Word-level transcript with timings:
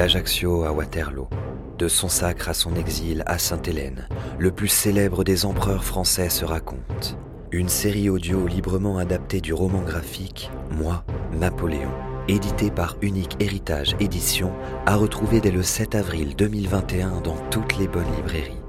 D'Ajaccio 0.00 0.64
à 0.64 0.72
Waterloo, 0.72 1.28
de 1.76 1.86
son 1.86 2.08
sacre 2.08 2.48
à 2.48 2.54
son 2.54 2.74
exil 2.74 3.22
à 3.26 3.38
Sainte-Hélène, 3.38 4.08
le 4.38 4.50
plus 4.50 4.68
célèbre 4.68 5.24
des 5.24 5.44
empereurs 5.44 5.84
français 5.84 6.30
se 6.30 6.46
raconte. 6.46 7.18
Une 7.52 7.68
série 7.68 8.08
audio 8.08 8.46
librement 8.46 8.96
adaptée 8.96 9.42
du 9.42 9.52
roman 9.52 9.82
graphique 9.82 10.50
Moi, 10.70 11.04
Napoléon, 11.38 11.92
édité 12.28 12.70
par 12.70 12.96
Unique 13.02 13.36
Héritage 13.40 13.94
Édition, 14.00 14.52
à 14.86 14.96
retrouver 14.96 15.42
dès 15.42 15.50
le 15.50 15.62
7 15.62 15.94
avril 15.94 16.34
2021 16.34 17.20
dans 17.20 17.36
toutes 17.50 17.76
les 17.76 17.86
bonnes 17.86 18.10
librairies. 18.16 18.59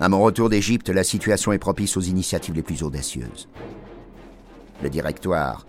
À 0.00 0.08
mon 0.08 0.20
retour 0.20 0.48
d'Égypte, 0.48 0.90
la 0.90 1.02
situation 1.02 1.50
est 1.50 1.58
propice 1.58 1.96
aux 1.96 2.00
initiatives 2.00 2.54
les 2.54 2.62
plus 2.62 2.84
audacieuses. 2.84 3.48
Le 4.80 4.90
directoire, 4.90 5.66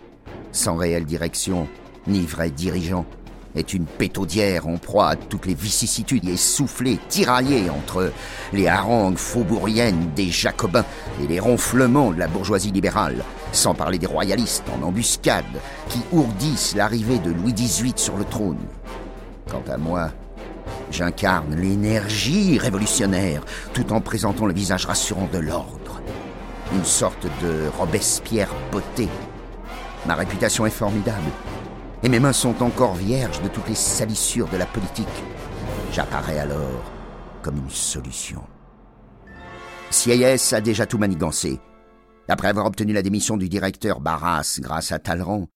sans 0.51 0.75
réelle 0.75 1.05
direction, 1.05 1.67
ni 2.05 2.27
vrai 2.27 2.51
dirigeant, 2.51 3.07
est 3.55 3.73
une 3.73 3.85
pétaudière 3.85 4.67
en 4.67 4.77
proie 4.77 5.09
à 5.09 5.15
toutes 5.15 5.47
les 5.47 5.55
vicissitudes, 5.55 6.29
essoufflée, 6.29 6.99
tiraillée 7.09 7.71
entre 7.71 8.11
les 8.53 8.67
harangues 8.67 9.17
faubouriennes 9.17 10.11
des 10.15 10.29
jacobins 10.29 10.85
et 11.23 11.25
les 11.25 11.39
ronflements 11.39 12.11
de 12.11 12.19
la 12.19 12.27
bourgeoisie 12.27 12.71
libérale, 12.71 13.23
sans 13.51 13.73
parler 13.73 13.97
des 13.97 14.05
royalistes 14.05 14.65
en 14.77 14.85
embuscade 14.85 15.43
qui 15.87 16.01
ourdissent 16.11 16.75
l'arrivée 16.75 17.17
de 17.17 17.31
Louis 17.31 17.53
XVIII 17.53 17.93
sur 17.95 18.15
le 18.15 18.25
trône. 18.25 18.59
Quant 19.49 19.63
à 19.67 19.77
moi, 19.77 20.11
J'incarne 20.91 21.55
l'énergie 21.55 22.57
révolutionnaire 22.57 23.43
tout 23.73 23.93
en 23.93 24.01
présentant 24.01 24.45
le 24.45 24.53
visage 24.53 24.85
rassurant 24.85 25.29
de 25.31 25.37
l'ordre. 25.37 26.01
Une 26.73 26.85
sorte 26.85 27.25
de 27.41 27.67
Robespierre 27.77 28.49
beauté. 28.71 29.07
Ma 30.05 30.15
réputation 30.15 30.65
est 30.65 30.71
formidable. 30.71 31.29
Et 32.01 32.09
mes 32.09 32.19
mains 32.19 32.33
sont 32.33 32.63
encore 32.63 32.95
vierges 32.95 33.41
de 33.41 33.49
toutes 33.49 33.67
les 33.67 33.75
salissures 33.75 34.47
de 34.47 34.57
la 34.57 34.65
politique. 34.65 35.07
J'apparais 35.91 36.39
alors 36.39 36.83
comme 37.41 37.57
une 37.57 37.69
solution. 37.69 38.41
CIS 39.91 40.53
a 40.53 40.61
déjà 40.61 40.85
tout 40.85 40.97
manigancé. 40.97 41.59
Après 42.27 42.47
avoir 42.47 42.67
obtenu 42.67 42.93
la 42.93 43.01
démission 43.01 43.37
du 43.37 43.49
directeur 43.49 43.99
Barras 43.99 44.59
grâce 44.61 44.91
à 44.91 44.99
Talleyrand 44.99 45.47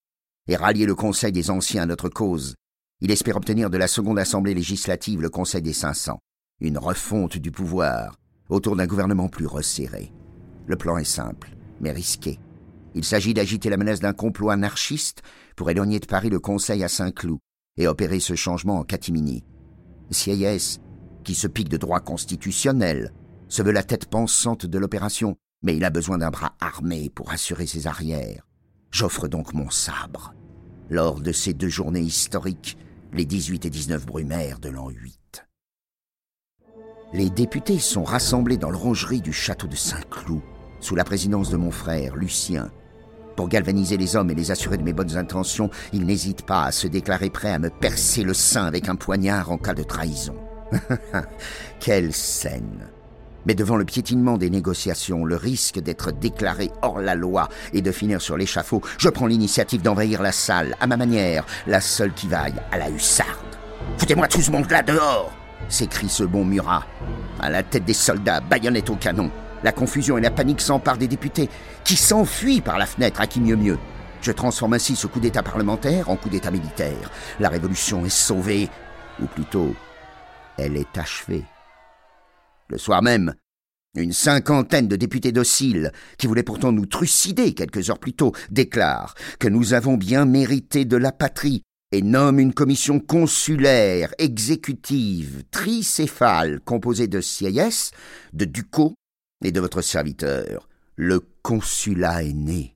et 0.48 0.56
rallié 0.56 0.86
le 0.86 0.96
Conseil 0.96 1.32
des 1.32 1.52
Anciens 1.52 1.84
à 1.84 1.86
notre 1.86 2.10
cause, 2.10 2.56
il 3.03 3.12
espère 3.12 3.36
obtenir 3.36 3.69
de 3.69 3.78
la 3.78 3.88
seconde 3.88 4.18
assemblée 4.18 4.53
législative 4.53 5.22
le 5.22 5.30
Conseil 5.30 5.62
des 5.62 5.74
500, 5.74 6.19
une 6.62 6.78
refonte 6.78 7.38
du 7.38 7.52
pouvoir 7.52 8.16
autour 8.47 8.78
d'un 8.78 8.88
gouvernement 8.88 9.28
plus 9.28 9.46
resserré. 9.46 10.14
Le 10.68 10.78
plan 10.78 10.97
est 10.97 11.03
simple, 11.03 11.50
mais 11.81 11.92
risqué. 11.92 12.40
Il 12.96 13.03
s'agit 13.03 13.34
d'agiter 13.34 13.69
la 13.69 13.75
menace 13.75 14.00
d'un 14.00 14.13
complot 14.13 14.52
anarchiste 14.52 15.22
pour 15.58 15.69
éloigner 15.69 16.00
de 16.00 16.06
Paris 16.06 16.30
le 16.30 16.40
Conseil 16.40 16.81
à 16.81 16.88
Saint-Cloud 16.88 17.40
et 17.75 17.88
opérer 17.88 18.22
ce 18.22 18.36
changement 18.36 18.80
en 18.80 18.84
catimini. 18.84 19.44
CIS, 20.09 20.80
qui 21.25 21.36
se 21.36 21.47
pique 21.47 21.69
de 21.69 21.78
droit 21.78 22.00
constitutionnel, 22.00 23.12
se 23.50 23.63
veut 23.63 23.74
la 23.74 23.84
tête 23.84 24.06
pensante 24.06 24.66
de 24.66 24.80
l'opération, 24.80 25.36
mais 25.62 25.75
il 25.75 25.84
a 25.84 25.90
besoin 25.90 26.19
d'un 26.19 26.31
bras 26.31 26.56
armé 26.62 27.09
pour 27.13 27.31
assurer 27.31 27.68
ses 27.68 27.86
arrières. 27.86 28.47
J'offre 28.92 29.28
donc 29.28 29.53
mon 29.53 29.69
sabre. 29.69 30.34
Lors 30.90 31.19
de 31.19 31.34
ces 31.34 31.53
deux 31.53 31.69
journées 31.69 32.00
historiques, 32.00 32.78
les 33.13 33.25
18 33.25 33.66
et 33.66 33.69
19 33.69 34.06
Brumaire 34.06 34.59
de 34.59 34.69
l'an 34.69 34.90
8. 34.90 35.46
Les 37.13 37.29
députés 37.29 37.78
sont 37.78 38.03
rassemblés 38.03 38.57
dans 38.57 38.72
l'orangerie 38.72 39.22
du 39.22 39.31
château 39.31 39.68
de 39.68 39.75
Saint-Cloud, 39.75 40.41
sous 40.79 40.96
la 40.96 41.03
présidence 41.03 41.51
de 41.51 41.57
mon 41.57 41.69
frère, 41.69 42.16
Lucien. 42.16 42.72
Pour 43.35 43.50
galvaniser 43.50 43.97
les 43.97 44.16
hommes 44.16 44.31
et 44.31 44.35
les 44.35 44.50
assurer 44.50 44.78
de 44.78 44.84
mes 44.84 44.94
bonnes 44.94 45.16
intentions, 45.16 45.69
ils 45.91 46.06
n'hésitent 46.06 46.46
pas 46.46 46.66
à 46.66 46.72
se 46.72 46.88
déclarer 46.88 47.29
prêts 47.29 47.53
à 47.53 47.59
me 47.59 47.69
percer 47.69 48.24
le 48.24 48.34
sein 48.34 48.66
avec 48.66 48.90
un 48.90 48.96
poignard 48.96 49.51
en 49.51 49.59
cas 49.59 49.75
de 49.75 49.84
trahison. 49.84 50.35
Quelle 51.80 52.13
scène 52.13 52.90
mais 53.46 53.56
devant 53.56 53.76
le 53.76 53.86
piétinement 53.86 54.38
des 54.38 54.50
négociations, 54.50 55.26
le 55.26 55.36
risque 55.36 55.80
d'être 55.80 56.12
déclaré 56.12 56.72
hors 56.81 57.00
la 57.00 57.16
loi 57.16 57.50
et 57.74 57.81
de 57.81 57.92
finir 57.92 58.22
sur 58.22 58.38
l'échafaud, 58.38 58.81
je 58.98 59.09
prends 59.09 59.28
l'initiative 59.28 59.81
d'envahir 59.81 60.22
la 60.22 60.31
salle, 60.31 60.76
à 60.80 60.88
ma 60.88 60.98
manière, 60.98 61.46
la 61.68 61.81
seule 61.81 62.14
qui 62.14 62.28
vaille 62.28 62.56
à 62.72 62.78
la 62.78 62.90
hussarde. 62.90 63.30
Foutez-moi 63.98 64.28
tout 64.28 64.42
ce 64.42 64.52
monde-là 64.52 64.81
dehors 64.81 65.31
s'écrie 65.70 66.09
ce 66.09 66.24
bon 66.24 66.46
Murat. 66.46 66.86
À 67.40 67.50
la 67.50 67.64
tête 67.64 67.86
des 67.86 67.94
soldats, 67.94 68.42
baïonnettes 68.42 68.90
au 68.90 68.96
canon. 68.96 69.31
La 69.64 69.72
confusion 69.72 70.18
et 70.18 70.22
la 70.22 70.31
panique 70.31 70.62
s'emparent 70.62 70.98
des 70.98 71.08
députés, 71.08 71.50
qui 71.84 71.96
s'enfuient 71.96 72.62
par 72.62 72.78
la 72.78 72.86
fenêtre, 72.86 73.22
à 73.22 73.28
qui 73.28 73.40
mieux 73.40 73.56
mieux. 73.56 73.78
Je 74.22 74.31
transforme 74.31 74.74
ainsi 74.74 74.96
ce 74.96 75.08
coup 75.08 75.20
d'État 75.20 75.44
parlementaire 75.44 76.10
en 76.10 76.16
coup 76.16 76.30
d'État 76.30 76.52
militaire. 76.52 77.10
La 77.40 77.50
révolution 77.50 78.06
est 78.06 78.10
sauvée, 78.10 78.70
ou 79.22 79.25
plutôt, 79.25 79.74
elle 80.58 80.78
est 80.78 80.98
achevée. 80.98 81.44
Le 82.74 82.80
soir 82.80 83.04
même, 83.04 83.36
une 83.96 84.14
cinquantaine 84.14 84.88
de 84.88 84.96
députés 84.96 85.32
dociles, 85.32 85.92
qui 86.18 86.26
voulaient 86.26 86.42
pourtant 86.42 86.72
nous 86.72 86.88
trucider 86.88 87.54
quelques 87.54 87.92
heures 87.92 88.00
plus 88.00 88.14
tôt, 88.14 88.32
déclarent 88.50 89.14
que 89.38 89.48
nous 89.48 89.76
avons 89.76 89.96
bien 89.96 90.26
mérité 90.26 90.84
de 90.84 90.98
la 90.98 91.12
patrie 91.12 91.62
et 91.92 92.02
nomment 92.02 92.40
une 92.40 92.56
commission 92.56 93.00
consulaire, 93.00 94.12
exécutive, 94.18 95.44
tricéphale, 95.52 96.62
composée 96.62 97.08
de 97.08 97.22
CIS, 97.22 97.92
de 98.34 98.46
Ducot 98.46 98.96
et 99.46 99.52
de 99.52 99.60
votre 99.60 99.84
serviteur. 99.84 100.68
Le 100.96 101.20
consulat 101.44 102.24
est 102.24 102.34
né. 102.34 102.76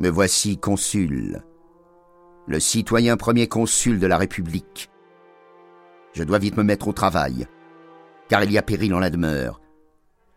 Me 0.00 0.08
voici 0.08 0.58
consul, 0.58 1.44
le 2.48 2.58
citoyen 2.58 3.16
premier 3.16 3.46
consul 3.46 4.00
de 4.00 4.08
la 4.08 4.18
République, 4.18 4.90
je 6.12 6.24
dois 6.24 6.38
vite 6.38 6.56
me 6.56 6.62
mettre 6.62 6.88
au 6.88 6.92
travail, 6.92 7.46
car 8.28 8.44
il 8.44 8.52
y 8.52 8.58
a 8.58 8.62
péril 8.62 8.94
en 8.94 9.00
la 9.00 9.10
demeure. 9.10 9.60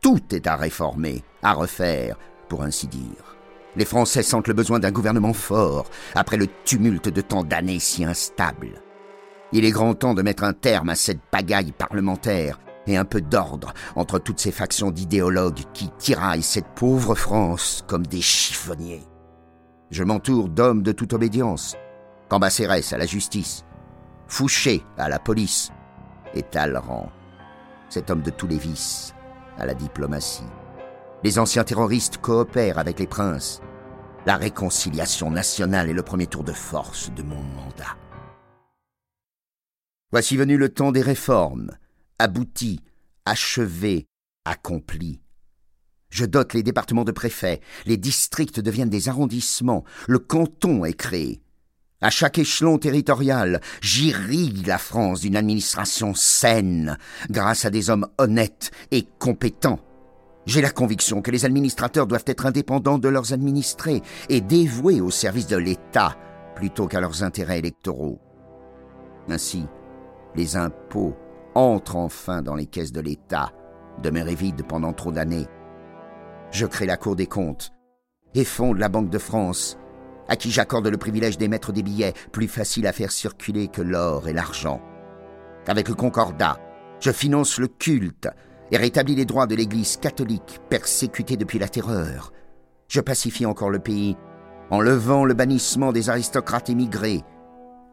Tout 0.02 0.22
est 0.32 0.48
à 0.48 0.56
réformer, 0.56 1.24
à 1.42 1.54
refaire, 1.54 2.18
pour 2.48 2.64
ainsi 2.64 2.88
dire. 2.88 3.36
Les 3.76 3.86
Français 3.86 4.24
sentent 4.24 4.48
le 4.48 4.54
besoin 4.54 4.80
d'un 4.80 4.92
gouvernement 4.92 5.34
fort, 5.34 5.90
après 6.14 6.38
le 6.38 6.48
tumulte 6.64 7.10
de 7.10 7.22
tant 7.22 7.44
d'années 7.44 7.80
si 7.80 8.06
instables. 8.06 8.82
Il 9.52 9.66
est 9.66 9.72
grand 9.72 9.94
temps 9.94 10.14
de 10.14 10.22
mettre 10.22 10.44
un 10.44 10.54
terme 10.54 10.90
à 10.90 10.96
cette 10.96 11.22
pagaille 11.22 11.72
parlementaire 11.72 12.60
et 12.88 12.98
un 12.98 13.06
peu 13.06 13.22
d'ordre 13.22 13.74
entre 13.96 14.20
toutes 14.20 14.40
ces 14.40 14.52
factions 14.52 14.92
d'idéologues 14.92 15.64
qui 15.74 15.90
tiraillent 15.98 16.44
cette 16.44 16.68
pauvre 16.76 17.16
France 17.16 17.84
comme 17.88 18.06
des 18.06 18.22
chiffonniers. 18.22 19.04
Je 19.92 20.04
m'entoure 20.04 20.50
d'hommes 20.50 20.84
de 20.84 20.92
toute 20.92 21.14
obédience, 21.14 21.76
Cambacérès 22.30 22.92
à 22.92 22.98
la 22.98 23.06
justice, 23.06 23.66
Fouché 24.28 24.84
à 24.98 25.08
la 25.08 25.20
police 25.20 25.72
et 26.34 26.42
Talleyrand, 26.42 27.12
cet 27.90 28.10
homme 28.10 28.24
de 28.24 28.32
tous 28.32 28.48
les 28.48 28.58
vices, 28.58 29.14
à 29.58 29.66
la 29.66 29.74
diplomatie. 29.74 30.44
Les 31.24 31.40
anciens 31.40 31.64
terroristes 31.64 32.18
coopèrent 32.18 32.80
avec 32.80 33.00
les 33.00 33.08
princes. 33.08 33.62
La 34.26 34.36
réconciliation 34.36 35.30
nationale 35.30 35.90
est 35.90 35.94
le 35.94 36.02
premier 36.02 36.26
tour 36.26 36.44
de 36.44 36.52
force 36.52 37.12
de 37.14 37.22
mon 37.22 37.42
mandat. 37.42 37.98
Voici 40.12 40.38
venu 40.38 40.58
le 40.58 40.70
temps 40.70 40.92
des 40.92 41.02
réformes, 41.02 41.72
abouties, 42.18 42.82
achevées, 43.26 44.08
accomplies. 44.44 45.22
Je 46.10 46.26
dote 46.26 46.54
les 46.54 46.64
départements 46.64 47.04
de 47.04 47.12
préfets, 47.12 47.62
les 47.86 47.98
districts 47.98 48.60
deviennent 48.60 48.90
des 48.90 49.08
arrondissements, 49.10 49.84
le 50.08 50.20
canton 50.20 50.84
est 50.84 50.94
créé. 50.94 51.45
À 52.06 52.12
chaque 52.12 52.38
échelon 52.38 52.78
territorial, 52.78 53.62
j'irrigue 53.82 54.68
la 54.68 54.78
France 54.78 55.22
d'une 55.22 55.36
administration 55.36 56.14
saine, 56.14 57.00
grâce 57.32 57.66
à 57.66 57.72
des 57.72 57.90
hommes 57.90 58.06
honnêtes 58.20 58.70
et 58.92 59.08
compétents. 59.18 59.80
J'ai 60.46 60.62
la 60.62 60.70
conviction 60.70 61.24
que 61.24 61.32
les 61.32 61.46
administrateurs 61.46 62.06
doivent 62.06 62.26
être 62.28 62.46
indépendants 62.46 63.00
de 63.00 63.10
leurs 63.10 63.34
administrés 63.34 64.04
et 64.30 64.40
dévoués 64.40 65.02
au 65.02 65.10
service 65.10 65.48
de 65.48 65.58
l'État 65.58 66.16
plutôt 66.54 66.86
qu'à 66.86 67.02
leurs 67.02 67.24
intérêts 67.24 67.58
électoraux. 67.58 68.20
Ainsi, 69.28 69.66
les 70.36 70.58
impôts 70.58 71.16
entrent 71.56 71.96
enfin 71.96 72.44
dans 72.44 72.54
les 72.54 72.68
caisses 72.68 72.92
de 72.92 73.02
l'État, 73.02 73.52
demeurées 74.04 74.36
vides 74.36 74.68
pendant 74.68 74.94
trop 74.94 75.12
d'années. 75.12 75.48
Je 76.52 76.68
crée 76.68 76.86
la 76.86 76.98
Cour 76.98 77.16
des 77.16 77.26
comptes 77.26 77.72
et 78.36 78.46
fonde 78.46 78.78
la 78.78 78.90
Banque 78.90 79.10
de 79.10 79.18
France, 79.18 79.80
à 80.28 80.36
qui 80.36 80.52
j'accorde 80.52 80.88
le 80.88 80.98
privilège 80.98 81.38
d'émettre 81.38 81.72
des 81.72 81.84
billets 81.84 82.14
plus 82.32 82.48
faciles 82.48 82.88
à 82.88 82.94
faire 82.94 83.12
circuler 83.12 83.68
que 83.68 83.82
l'or 83.82 84.28
et 84.28 84.34
l'argent. 84.34 84.82
Avec 85.68 85.90
le 85.90 85.96
Concordat, 85.96 86.58
je 87.00 87.12
finance 87.12 87.60
le 87.60 87.68
culte 87.68 88.28
et 88.72 88.78
rétablis 88.78 89.16
les 89.16 89.26
droits 89.26 89.48
de 89.48 89.56
l'Église 89.56 89.98
catholique 89.98 90.60
persécutée 90.70 91.38
depuis 91.38 91.60
la 91.60 91.68
terreur. 91.68 92.32
Je 92.88 93.02
pacifie 93.02 93.46
encore 93.46 93.70
le 93.70 93.80
pays 93.80 94.16
en 94.72 94.82
levant 94.82 95.26
le 95.26 95.34
bannissement 95.34 95.92
des 95.92 96.10
aristocrates 96.10 96.70
émigrés. 96.70 97.22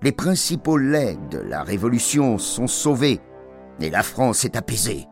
Les 0.02 0.12
principaux 0.12 0.78
laits 0.78 1.18
de 1.30 1.38
la 1.38 1.62
Révolution 1.62 2.38
sont 2.38 2.66
sauvés 2.66 3.20
et 3.80 3.90
la 3.90 4.02
France 4.02 4.44
est 4.44 4.56
apaisée. 4.56 5.06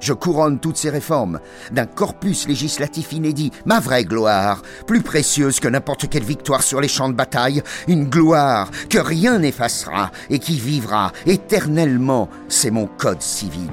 Je 0.00 0.12
couronne 0.12 0.58
toutes 0.58 0.76
ces 0.76 0.90
réformes 0.90 1.40
d'un 1.72 1.86
corpus 1.86 2.46
législatif 2.46 3.12
inédit, 3.12 3.52
ma 3.64 3.80
vraie 3.80 4.04
gloire, 4.04 4.62
plus 4.86 5.02
précieuse 5.02 5.60
que 5.60 5.68
n'importe 5.68 6.08
quelle 6.08 6.24
victoire 6.24 6.62
sur 6.62 6.80
les 6.80 6.88
champs 6.88 7.08
de 7.08 7.14
bataille, 7.14 7.62
une 7.88 8.04
gloire 8.04 8.70
que 8.90 8.98
rien 8.98 9.38
n'effacera 9.38 10.10
et 10.30 10.38
qui 10.38 10.58
vivra 10.58 11.12
éternellement, 11.26 12.28
c'est 12.48 12.70
mon 12.70 12.86
code 12.86 13.22
civil. 13.22 13.70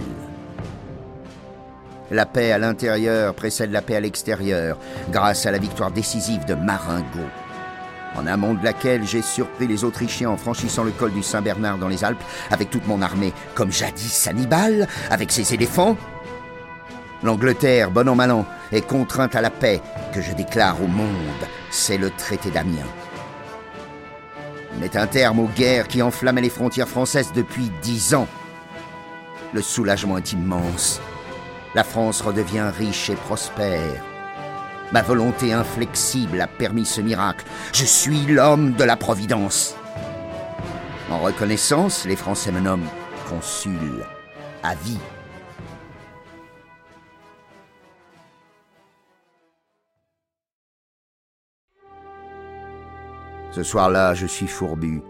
La 2.12 2.26
paix 2.26 2.52
à 2.52 2.58
l'intérieur 2.58 3.34
précède 3.34 3.72
la 3.72 3.82
paix 3.82 3.96
à 3.96 4.00
l'extérieur, 4.00 4.78
grâce 5.12 5.46
à 5.46 5.52
la 5.52 5.58
victoire 5.58 5.92
décisive 5.92 6.46
de 6.46 6.54
Marengo, 6.54 7.26
en 8.16 8.28
amont 8.28 8.54
de 8.54 8.64
laquelle 8.64 9.06
j'ai 9.06 9.22
surpris 9.22 9.68
les 9.68 9.84
Autrichiens 9.84 10.30
en 10.30 10.38
franchissant 10.38 10.84
le 10.84 10.92
col 10.92 11.12
du 11.12 11.24
Saint-Bernard 11.24 11.78
dans 11.78 11.88
les 11.88 12.04
Alpes 12.04 12.24
avec 12.52 12.70
toute 12.70 12.88
mon 12.88 13.02
armée, 13.02 13.34
comme 13.56 13.72
jadis 13.72 14.28
Hannibal, 14.28 14.88
avec 15.10 15.32
ses 15.32 15.54
éléphants. 15.54 15.98
L'Angleterre, 17.24 17.90
bon 17.90 18.10
an 18.10 18.16
mal 18.16 18.32
an, 18.32 18.46
est 18.72 18.86
contrainte 18.86 19.36
à 19.36 19.42
la 19.42 19.50
paix 19.50 19.82
que 20.14 20.22
je 20.22 20.34
déclare 20.34 20.82
au 20.82 20.88
monde. 20.88 21.08
C'est 21.72 21.98
le 21.98 22.10
traité 22.12 22.52
d'Amiens. 22.52 22.84
Met 24.80 24.98
un 24.98 25.08
terme 25.08 25.40
aux 25.40 25.48
guerres 25.48 25.88
qui 25.88 26.02
enflammaient 26.02 26.42
les 26.42 26.50
frontières 26.50 26.90
françaises 26.90 27.32
depuis 27.34 27.72
dix 27.82 28.14
ans. 28.14 28.28
Le 29.54 29.62
soulagement 29.62 30.18
est 30.18 30.34
immense. 30.34 31.00
La 31.76 31.84
France 31.84 32.22
redevient 32.22 32.72
riche 32.78 33.10
et 33.10 33.16
prospère. 33.16 34.13
Ma 34.94 35.02
volonté 35.02 35.54
inflexible 35.54 36.40
a 36.40 36.46
permis 36.46 36.86
ce 36.86 37.02
miracle. 37.02 37.48
Je 37.74 37.84
suis 37.84 38.28
l'homme 38.28 38.74
de 38.74 38.84
la 38.84 38.96
Providence. 38.96 39.76
En 41.10 41.18
reconnaissance, 41.18 42.06
les 42.06 42.16
Français 42.16 42.52
me 42.52 42.60
nomment 42.60 42.88
consul 43.28 44.06
à 44.62 44.76
vie. 44.76 45.00
Ce 53.50 53.64
soir-là, 53.64 54.14
je 54.14 54.28
suis 54.28 54.48
fourbu, 54.48 55.02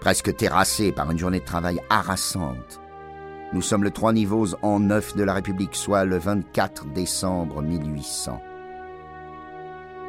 presque 0.00 0.34
terrassé 0.34 0.92
par 0.92 1.10
une 1.10 1.18
journée 1.18 1.40
de 1.40 1.44
travail 1.44 1.78
harassante. 1.90 2.80
Nous 3.52 3.60
sommes 3.60 3.84
le 3.84 3.90
trois 3.90 4.14
niveaux 4.14 4.54
en 4.62 4.80
neuf 4.80 5.14
de 5.14 5.24
la 5.24 5.34
République, 5.34 5.76
soit 5.76 6.06
le 6.06 6.16
24 6.16 6.86
décembre 6.86 7.60
1800. 7.60 8.40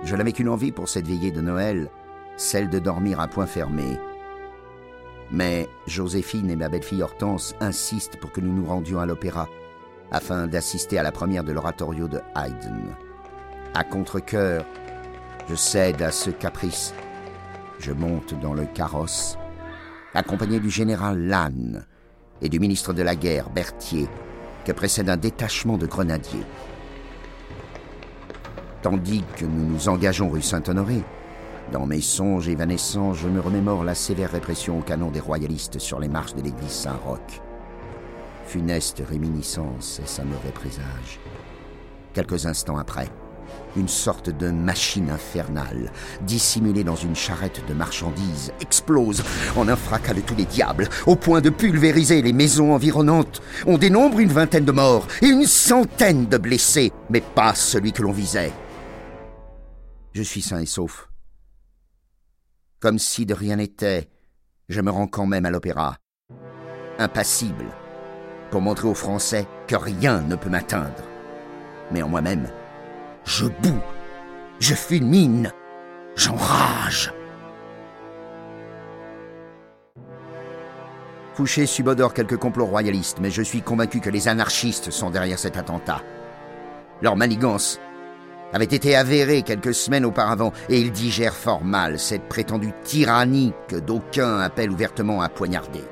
Je 0.03 0.15
n'avais 0.15 0.31
qu'une 0.31 0.49
envie 0.49 0.71
pour 0.71 0.89
cette 0.89 1.07
veillée 1.07 1.31
de 1.31 1.41
Noël, 1.41 1.89
celle 2.37 2.69
de 2.69 2.79
dormir 2.79 3.19
à 3.19 3.27
point 3.27 3.45
fermé. 3.45 3.97
Mais 5.31 5.67
Joséphine 5.87 6.51
et 6.51 6.55
ma 6.55 6.69
belle-fille 6.69 7.01
Hortense 7.01 7.55
insistent 7.59 8.17
pour 8.17 8.31
que 8.31 8.41
nous 8.41 8.53
nous 8.53 8.65
rendions 8.65 8.99
à 8.99 9.05
l'opéra, 9.05 9.49
afin 10.11 10.47
d'assister 10.47 10.99
à 10.99 11.03
la 11.03 11.11
première 11.11 11.43
de 11.43 11.51
l'oratorio 11.51 12.07
de 12.07 12.19
Haydn. 12.35 12.95
À 13.73 13.83
contre-coeur, 13.83 14.65
je 15.49 15.55
cède 15.55 16.01
à 16.01 16.11
ce 16.11 16.29
caprice 16.29 16.93
je 17.79 17.91
monte 17.91 18.39
dans 18.39 18.53
le 18.53 18.65
carrosse, 18.65 19.37
accompagné 20.13 20.59
du 20.59 20.69
général 20.69 21.27
Lannes 21.27 21.85
et 22.41 22.49
du 22.49 22.59
ministre 22.59 22.93
de 22.93 23.03
la 23.03 23.15
Guerre, 23.15 23.49
Berthier, 23.49 24.07
que 24.65 24.71
précède 24.71 25.09
un 25.09 25.17
détachement 25.17 25.77
de 25.77 25.85
grenadiers. 25.85 26.45
Tandis 28.85 29.23
que 29.35 29.45
nous 29.45 29.65
nous 29.65 29.89
engageons 29.89 30.29
rue 30.29 30.43
Saint-Honoré, 30.43 31.01
dans 31.73 31.87
mes 31.87 32.01
songes 32.01 32.49
évanescents, 32.49 33.15
je 33.15 33.27
me 33.27 33.39
remémore 33.39 33.83
la 33.83 33.95
sévère 33.95 34.31
répression 34.31 34.77
au 34.77 34.83
canon 34.83 35.09
des 35.09 35.19
royalistes 35.19 35.79
sur 35.79 35.99
les 35.99 36.07
marches 36.07 36.35
de 36.35 36.43
l'église 36.43 36.69
Saint-Roch. 36.69 37.41
Funeste 38.45 39.01
réminiscence 39.09 39.99
et 40.03 40.07
sa 40.07 40.23
mauvais 40.23 40.51
présage? 40.53 41.19
Quelques 42.13 42.45
instants 42.45 42.77
après, 42.77 43.09
une 43.75 43.87
sorte 43.87 44.29
de 44.29 44.51
machine 44.51 45.09
infernale, 45.09 45.91
dissimulée 46.21 46.83
dans 46.83 46.95
une 46.95 47.15
charrette 47.15 47.63
de 47.67 47.73
marchandises, 47.73 48.53
explose 48.61 49.23
en 49.57 49.67
un 49.67 49.75
fracas 49.75 50.13
de 50.13 50.21
tous 50.21 50.35
les 50.35 50.45
diables, 50.45 50.89
au 51.07 51.15
point 51.15 51.41
de 51.41 51.49
pulvériser 51.49 52.21
les 52.21 52.33
maisons 52.33 52.71
environnantes. 52.71 53.41
On 53.65 53.79
dénombre 53.79 54.19
une 54.19 54.31
vingtaine 54.31 54.65
de 54.65 54.71
morts 54.71 55.07
et 55.23 55.27
une 55.29 55.47
centaine 55.47 56.27
de 56.27 56.37
blessés, 56.37 56.91
mais 57.09 57.21
pas 57.21 57.55
celui 57.55 57.91
que 57.91 58.03
l'on 58.03 58.11
visait. 58.11 58.53
Je 60.15 60.23
suis 60.23 60.41
sain 60.41 60.61
et 60.61 60.65
sauf. 60.65 61.09
Comme 62.79 62.99
si 62.99 63.25
de 63.25 63.33
rien 63.33 63.57
n'était, 63.57 64.09
je 64.69 64.79
me 64.79 64.89
rends 64.89 65.07
quand 65.07 65.25
même 65.25 65.45
à 65.45 65.49
l'opéra. 65.49 65.97
Impassible, 66.99 67.65
pour 68.49 68.61
montrer 68.61 68.87
aux 68.87 68.93
Français 68.93 69.45
que 69.67 69.75
rien 69.75 70.21
ne 70.21 70.37
peut 70.37 70.49
m'atteindre. 70.49 71.03
Mais 71.91 72.01
en 72.01 72.07
moi-même, 72.07 72.47
je 73.25 73.47
boue, 73.47 73.81
je 74.61 74.73
fulmine, 74.73 75.51
j'enrage. 76.15 77.13
Fouché 81.33 81.65
subodore 81.65 82.13
quelques 82.13 82.37
complots 82.37 82.67
royalistes, 82.67 83.17
mais 83.19 83.31
je 83.31 83.41
suis 83.41 83.61
convaincu 83.61 83.99
que 83.99 84.09
les 84.09 84.29
anarchistes 84.29 84.91
sont 84.91 85.09
derrière 85.09 85.39
cet 85.39 85.57
attentat. 85.57 86.01
Leur 87.01 87.17
manigance 87.17 87.81
avait 88.55 88.63
été 88.63 88.95
avérée 88.95 89.41
quelques 89.41 89.73
semaines 89.73 90.05
auparavant, 90.05 90.53
et 90.69 90.79
ils 90.79 90.93
digèrent 90.93 91.35
fort 91.35 91.65
mal 91.65 91.99
cette 91.99 92.29
prétendue 92.29 92.71
tyrannie 92.85 93.51
que 93.67 93.75
d'aucuns 93.75 94.39
appellent 94.39 94.71
ouvertement 94.71 95.21
à 95.21 95.27
poignarder. 95.27 95.83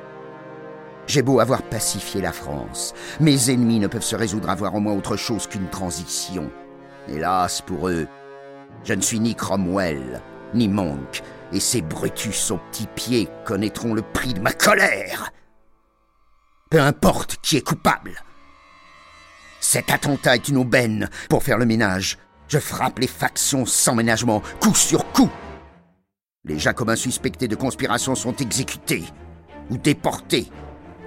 J'ai 1.06 1.24
beau 1.24 1.42
avoir 1.42 1.62
pacifié 1.64 2.22
la 2.22 2.32
France, 2.32 2.94
mes 3.20 3.52
ennemis 3.52 3.80
ne 3.80 3.88
peuvent 3.88 4.02
se 4.02 4.16
résoudre 4.16 4.50
à 4.50 4.56
voir 4.56 4.76
en 4.76 4.80
moi 4.80 4.94
autre 4.94 5.18
chose 5.18 5.46
qu'une 5.46 5.68
transition. 5.68 6.50
Hélas 7.10 7.62
pour 7.62 7.90
eux, 7.90 8.08
je 8.86 8.94
ne 8.94 9.02
suis 9.02 9.20
ni 9.20 9.36
Cromwell, 9.36 10.22
ni 10.54 10.70
Monk, 10.70 11.22
et 11.52 11.60
ces 11.60 11.82
Brutus 11.82 12.52
aux 12.52 12.60
petits 12.72 12.88
pieds 12.96 13.28
connaîtront 13.44 13.94
le 13.94 14.04
prix 14.04 14.34
de 14.34 14.40
ma 14.40 14.54
colère. 14.54 15.34
Peu 16.70 16.80
importe 16.80 17.36
qui 17.42 17.58
est 17.58 17.68
coupable. 17.68 18.24
Cet 19.60 19.92
attentat 19.92 20.36
est 20.36 20.48
une 20.48 20.58
aubaine 20.58 21.10
pour 21.30 21.44
faire 21.44 21.58
le 21.58 21.66
ménage. 21.66 22.18
Je 22.48 22.60
frappe 22.60 23.00
les 23.00 23.08
factions 23.08 23.66
sans 23.66 23.96
ménagement, 23.96 24.42
coup 24.60 24.76
sur 24.76 25.12
coup. 25.12 25.30
Les 26.46 26.60
Jacobins 26.60 26.96
suspectés 26.96 27.48
de 27.48 27.56
conspiration 27.56 28.16
sont 28.16 28.36
exécutés 28.36 29.06
ou 29.70 29.78
déportés. 29.78 30.50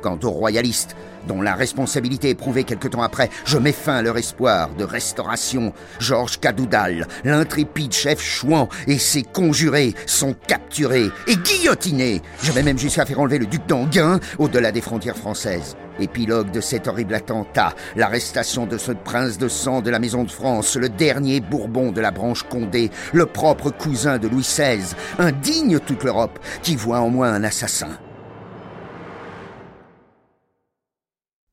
Quant 0.03 0.19
aux 0.23 0.31
royalistes, 0.31 0.97
dont 1.27 1.43
la 1.43 1.55
responsabilité 1.55 2.31
est 2.31 2.35
prouvée 2.35 2.65
quelque 2.65 2.89
temps 2.89 3.03
après, 3.03 3.31
je 3.45 3.59
mets 3.59 3.73
fin 3.73 3.97
à 3.97 4.03
leur 4.03 4.17
espoir 4.17 4.75
de 4.75 4.85
restauration. 4.85 5.73
Georges 5.99 6.39
Cadoudal, 6.39 7.07
l'intrépide 7.25 7.93
chef 7.93 8.21
Chouan 8.23 8.69
et 8.87 8.99
ses 8.99 9.23
conjurés 9.23 9.95
sont 10.07 10.35
capturés 10.47 11.11
et 11.27 11.37
guillotinés. 11.37 12.23
Je 12.43 12.53
vais 12.53 12.63
même 12.63 12.79
jusqu'à 12.79 13.05
faire 13.05 13.21
enlever 13.21 13.39
le 13.39 13.47
duc 13.47 13.67
d'Anguin 13.67 14.21
au-delà 14.39 14.73
des 14.73 14.81
frontières 14.81 15.17
françaises. 15.17 15.77
Épilogue 15.99 16.51
de 16.51 16.61
cet 16.61 16.89
horrible 16.89 17.15
attentat, 17.15 17.75
l'arrestation 17.97 18.67
de 18.67 18.79
ce 18.79 18.93
prince 18.93 19.39
de 19.39 19.49
sang 19.49 19.81
de 19.81 19.91
la 19.91 19.99
Maison 19.99 20.25
de 20.25 20.31
France, 20.31 20.77
le 20.77 20.89
dernier 20.89 21.41
Bourbon 21.41 21.93
de 21.93 22.01
la 22.01 22.11
branche 22.11 22.43
Condé, 22.43 22.91
le 23.13 23.27
propre 23.27 23.71
cousin 23.71 24.19
de 24.19 24.29
Louis 24.29 24.43
XVI, 24.43 24.95
indigne 25.19 25.79
toute 25.81 26.05
l'Europe, 26.05 26.39
qui 26.63 26.77
voit 26.77 27.01
en 27.01 27.11
moi 27.11 27.29
un 27.29 27.45
assassin. 27.45 27.99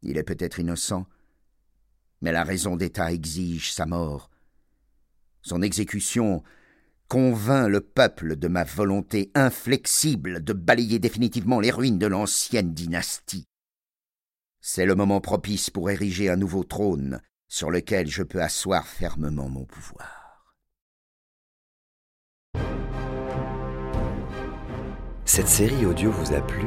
Il 0.02 0.18
est 0.18 0.24
peut-être 0.24 0.60
innocent, 0.60 1.06
mais 2.22 2.32
la 2.32 2.44
raison 2.44 2.76
d'État 2.76 3.12
exige 3.12 3.72
sa 3.72 3.86
mort. 3.86 4.30
Son 5.42 5.62
exécution 5.62 6.44
convainc 7.08 7.70
le 7.70 7.82
peuple 7.82 8.36
de 8.36 8.48
ma 8.48 8.64
volonté 8.64 9.32
inflexible 9.36 10.44
de 10.44 10.54
balayer 10.54 11.00
définitivement 11.00 11.60
les 11.60 11.72
ruines 11.72 12.00
de 12.00 12.08
l'ancienne 12.08 12.74
dynastie. 12.74 13.46
C'est 14.66 14.86
le 14.86 14.96
moment 14.96 15.20
propice 15.20 15.70
pour 15.70 15.90
ériger 15.90 16.30
un 16.30 16.38
nouveau 16.38 16.64
trône 16.64 17.20
sur 17.50 17.70
lequel 17.70 18.08
je 18.08 18.24
peux 18.24 18.42
asseoir 18.42 18.88
fermement 18.88 19.50
mon 19.50 19.66
pouvoir. 19.66 20.56
Cette 25.26 25.50
série 25.50 25.86
audio 25.86 26.12
vous 26.12 26.34
a 26.34 26.40
plu? 26.40 26.64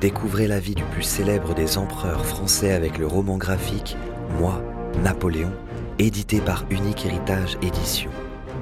Découvrez 0.00 0.46
la 0.46 0.60
vie 0.60 0.76
du 0.76 0.84
plus 0.84 1.02
célèbre 1.02 1.52
des 1.52 1.78
empereurs 1.78 2.24
français 2.24 2.70
avec 2.70 2.96
le 2.96 3.08
roman 3.08 3.38
graphique 3.38 3.96
Moi, 4.38 4.62
Napoléon, 5.02 5.52
édité 5.98 6.40
par 6.40 6.64
Unique 6.70 7.06
Héritage 7.06 7.58
Édition. 7.60 8.12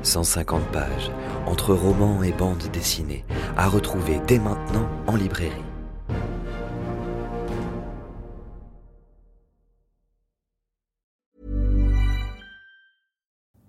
150 0.05 0.73
pages, 0.73 1.11
entre 1.45 1.75
romans 1.75 2.23
et 2.23 2.33
bandes 2.33 2.71
dessinées, 2.73 3.27
à 3.59 3.69
retrouver 3.69 4.21
dès 4.27 4.39
maintenant 4.39 4.89
en 5.07 5.17
librairie. 5.17 5.74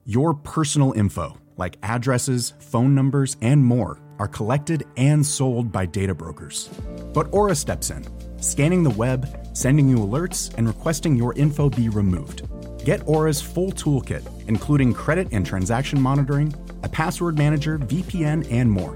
Your 0.07 0.35
personal 0.35 0.93
info, 0.93 1.35
like 1.57 1.77
addresses, 1.81 2.53
phone 2.59 2.93
numbers, 2.93 3.37
and 3.41 3.65
more, 3.65 3.99
are 4.19 4.27
collected 4.27 4.85
and 4.97 5.25
sold 5.25 5.71
by 5.71 5.87
data 5.87 6.13
brokers. 6.13 6.69
But 7.11 7.33
Aura 7.33 7.55
steps 7.55 7.89
in, 7.89 8.05
scanning 8.39 8.83
the 8.83 8.91
web, 8.91 9.27
sending 9.53 9.89
you 9.89 9.97
alerts, 9.97 10.53
and 10.59 10.67
requesting 10.67 11.15
your 11.15 11.33
info 11.33 11.71
be 11.71 11.89
removed. 11.89 12.43
Get 12.85 13.01
Aura's 13.07 13.41
full 13.41 13.71
toolkit, 13.71 14.23
including 14.47 14.93
credit 14.93 15.29
and 15.31 15.43
transaction 15.43 15.99
monitoring, 15.99 16.53
a 16.83 16.89
password 16.89 17.35
manager, 17.39 17.79
VPN, 17.79 18.47
and 18.51 18.69
more. 18.69 18.95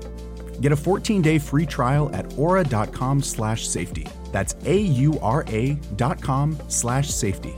Get 0.61 0.73
a 0.73 0.75
14-day 0.75 1.39
free 1.39 1.65
trial 1.65 2.13
at 2.13 2.37
aura.com 2.37 3.23
slash 3.23 3.67
safety. 3.67 4.05
That's 4.31 4.55
A-U-R-A 4.63 5.73
dot 5.95 6.21
com 6.21 6.55
slash 6.67 7.09
safety. 7.09 7.55